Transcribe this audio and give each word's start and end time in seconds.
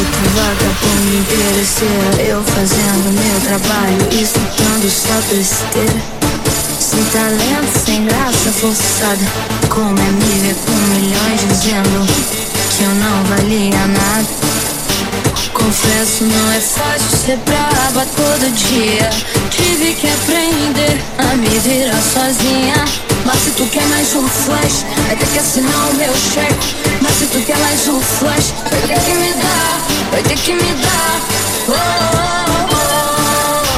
Puta 0.00 0.30
vagabundo 0.34 1.14
interesseira 1.14 2.22
Eu 2.22 2.42
fazendo 2.42 3.12
meu 3.12 3.40
trabalho 3.42 4.08
e 4.12 4.22
escutando 4.22 4.88
só 4.88 5.12
besteira 5.28 6.02
Sem 6.80 7.04
talento, 7.04 7.84
sem 7.84 8.06
graça 8.06 8.50
forçada 8.50 9.20
Como 9.68 9.98
é 9.98 10.10
me 10.12 10.40
ver 10.40 10.54
com 10.54 10.72
milhões 10.94 11.40
dizendo 11.48 12.06
Que 12.76 12.84
eu 12.84 12.94
não 12.94 13.24
valia 13.24 13.86
nada 13.88 14.50
Confesso, 15.52 16.24
não 16.24 16.52
é 16.52 16.60
fácil 16.60 17.18
ser 17.18 17.36
braba 17.44 18.06
todo 18.16 18.52
dia. 18.54 19.10
Tive 19.50 19.92
que 19.92 20.08
aprender 20.08 21.00
a 21.18 21.36
me 21.36 21.48
virar 21.58 22.00
sozinha. 22.00 22.84
Mas 23.26 23.38
se 23.40 23.50
tu 23.50 23.66
quer 23.66 23.86
mais 23.88 24.14
um 24.16 24.26
flash, 24.26 24.84
vai 25.06 25.16
ter 25.16 25.26
que 25.26 25.38
assinar 25.38 25.90
o 25.90 25.94
meu 25.94 26.14
cheque. 26.14 26.74
Se 27.18 27.26
tu 27.26 27.40
quer 27.44 27.58
mais 27.58 27.88
um 27.88 28.00
flash, 28.00 28.54
vai 28.70 28.80
ter 28.82 29.00
que 29.00 29.14
me 29.14 29.32
dar, 29.34 29.80
vai 30.10 30.22
ter 30.22 30.36
que 30.36 30.52
me 30.54 30.74
dar. 30.74 31.20
Oh, 31.68 31.72
oh, 31.72 32.74
oh. 32.74 32.90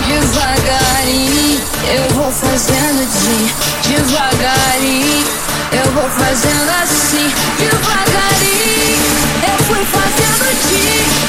Devagarinho, 0.09 1.61
eu 1.87 2.15
vou 2.15 2.31
fazendo 2.31 3.03
de 3.11 3.73
devagarinho. 3.89 5.27
Eu 5.73 5.91
vou 5.93 6.09
fazendo 6.11 6.71
assim, 6.83 7.33
devagarinho. 7.59 9.13
Eu 9.49 9.65
fui 9.65 9.85
fazendo 9.87 10.47
de, 10.69 10.85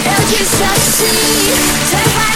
eu 0.09 0.19
disse 0.27 0.63
assim. 0.63 1.53
Você 1.85 2.01
vai 2.09 2.32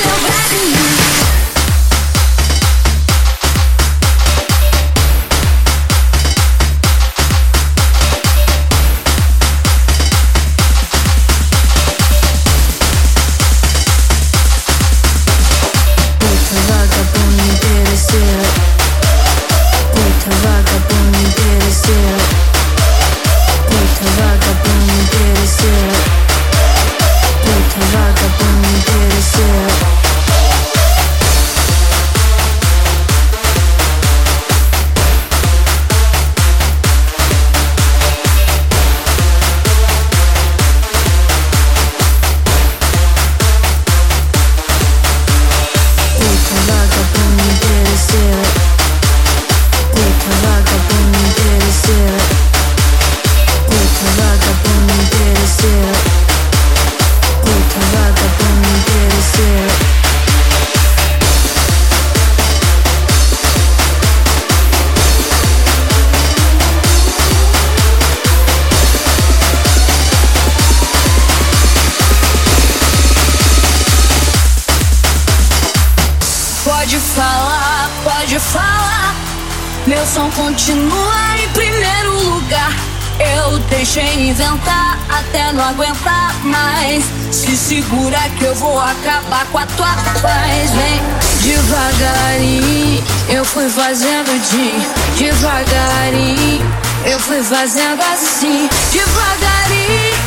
Meu 79.87 80.05
som 80.05 80.29
continua 80.31 81.37
em 81.41 81.47
primeiro 81.53 82.19
lugar. 82.31 82.73
Eu 83.19 83.57
deixei 83.69 84.29
inventar 84.29 84.99
até 85.07 85.53
não 85.53 85.63
aguentar 85.63 86.35
mais. 86.43 87.05
Se 87.31 87.55
segura 87.55 88.19
que 88.37 88.43
eu 88.43 88.55
vou 88.55 88.77
acabar 88.77 89.45
com 89.45 89.59
a 89.59 89.65
tua 89.65 89.95
paz. 90.21 90.71
Vem 90.71 91.01
devagarinho, 91.41 93.01
eu 93.29 93.45
fui 93.45 93.69
fazendo 93.69 94.29
de 94.51 95.23
devagarinho, 95.23 96.65
eu 97.05 97.17
fui 97.21 97.41
fazendo 97.41 98.01
assim, 98.13 98.69
devagarinho, 98.91 100.17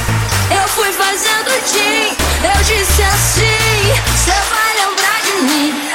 eu 0.51 0.69
fui 0.69 0.91
fazendo 0.91 1.51
de. 1.71 2.17
Eu 2.47 2.65
disse 2.65 3.03
assim, 3.03 3.93
cê 4.25 4.31
vai 4.31 4.87
lembrar 4.87 5.21
de 5.23 5.43
mim. 5.43 5.90